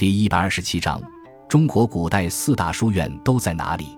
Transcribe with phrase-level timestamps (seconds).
[0.00, 0.98] 第一百二十七章：
[1.46, 3.88] 中国古代四大书院都在哪里？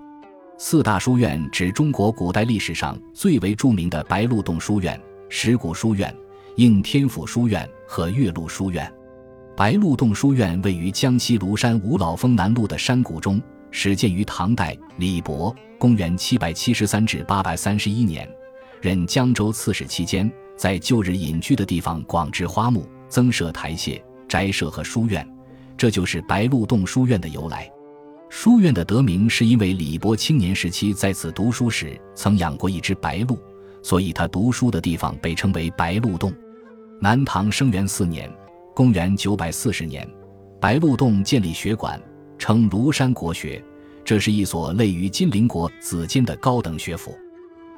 [0.59, 6.13] 四大书院指中国古代历史上最为著名的白鹿洞书院、石鼓书院、
[6.57, 8.93] 应天府书院和岳麓书院。
[9.57, 13.41] 白鹿洞书院位于江西庐山五老峰南麓的山谷中，
[13.71, 18.29] 始建于唐代李博（公元七百七十三至八百三十一年）
[18.83, 25.25] 任江州刺史期间，在旧日隐居的地方广植花木，增设台榭、宅舍和书院。
[25.83, 27.69] 这就是白鹿洞书院的由来。
[28.31, 33.37] 书院的得名是因为李博青年时期在此读书时曾养过一只白鹿，
[33.83, 36.33] 所以他读书的地方被称为白鹿洞。
[37.01, 38.33] 南唐生元四年
[38.77, 40.09] （公元940年），
[40.63, 42.01] 白鹿洞建立学馆，
[42.39, 43.61] 称庐山国学，
[44.05, 47.13] 这是一所类于金陵国子监的高等学府。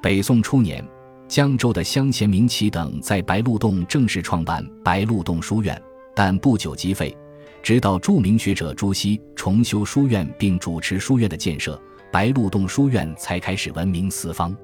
[0.03, 0.87] 北宋初年，
[1.27, 5.83] 江州的乡贤明启等在白鹿洞正式创办白鹿洞书院，
[6.15, 7.17] 但不久即废。
[7.65, 11.81] 直到著名学者朱熹重修书院并主持书院的建设，
[12.13, 14.55] 白鹿洞书院才开始闻名四方。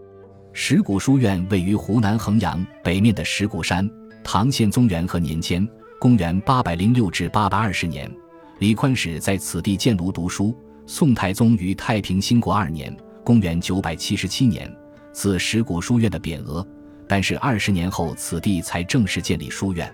[0.53, 3.91] 石鼓书院位于湖南衡阳北面的石鼓山。
[4.23, 5.67] 唐宪宗元和年间
[5.99, 8.15] （公元806至820年），
[8.61, 10.55] 李宽始在此地建炉读书。
[10.85, 12.95] 宋太宗于太平兴国二年
[13.25, 14.71] （公元977年）
[15.15, 16.67] 赐石鼓书院的匾额，
[17.09, 19.91] 但是二十年后此地才正式建立书院。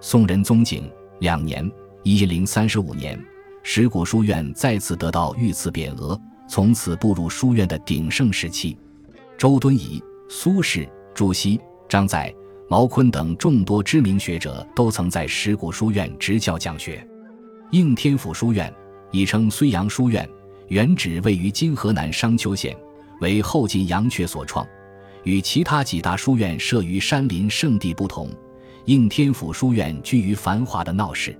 [0.00, 1.68] 宋仁宗景两年。
[2.08, 3.20] 一零三十五年，
[3.64, 6.16] 石鼓书院再次得到御赐匾额，
[6.48, 8.78] 从此步入书院的鼎盛时期。
[9.36, 12.32] 周敦颐、苏轼、朱熹、张载、
[12.70, 17.04] 毛坤等众多知名学者都曾在石鼓书院执教讲学。
[17.72, 18.72] 应天府书院，
[19.10, 20.30] 亦称睢阳书院，
[20.68, 22.72] 原址位于今河南商丘县，
[23.20, 24.64] 为后晋杨阙所创。
[25.24, 28.30] 与其他几大书院设于山林圣地不同，
[28.84, 31.36] 应天府书院居于繁华的闹市。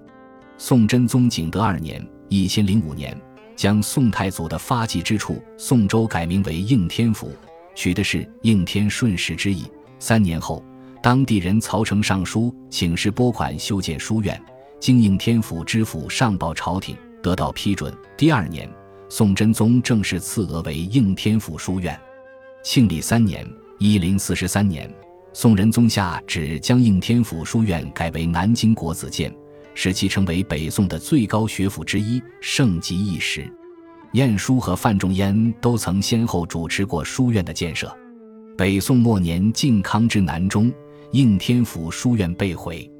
[0.58, 3.14] 宋真宗景德二年（一千零五年），
[3.54, 7.30] 将宋太祖的发迹之处宋州改名为应天府，
[7.74, 9.64] 取的是应天顺时之意。
[9.98, 10.64] 三年后，
[11.02, 14.40] 当地人曹成上书请示拨款修建书院，
[14.80, 17.94] 经应天府知府上报朝廷，得到批准。
[18.16, 18.66] 第二年，
[19.10, 21.98] 宋真宗正式赐额为应天府书院。
[22.64, 23.46] 庆历三年
[23.78, 24.90] （一零四十三年），
[25.34, 29.30] 宋仁宗下旨将应天府书院改为南京国子监。
[29.76, 33.48] 使其成为北宋的最高学府之一，盛极一时。
[34.12, 37.94] 晏殊和范仲淹都曾先后主持过书院的建设。
[38.56, 40.72] 北宋末年，靖康之南中，
[41.12, 42.90] 应天府书院被毁。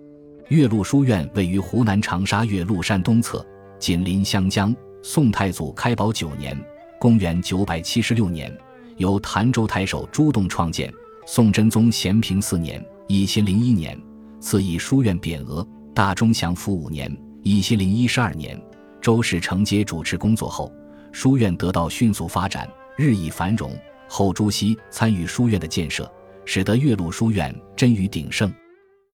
[0.48, 3.44] 岳麓书院位于湖南长沙岳麓山东侧，
[3.78, 4.76] 紧邻湘江。
[5.02, 6.54] 宋太祖开宝九年
[7.00, 8.54] （公元976年），
[8.98, 10.92] 由潭州太守朱栋创建。
[11.26, 13.98] 宋真宗咸平四年（一千零一年），
[14.40, 15.66] 赐以书院匾额。
[15.96, 17.10] 大中祥符五年
[17.42, 18.54] （一千零一十二年），
[19.00, 20.70] 周氏承接主持工作后，
[21.10, 22.68] 书院得到迅速发展，
[22.98, 23.74] 日益繁荣。
[24.06, 26.06] 后朱熹参与书院的建设，
[26.44, 28.52] 使得岳麓书院臻于鼎盛。